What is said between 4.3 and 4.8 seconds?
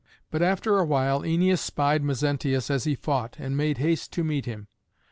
him.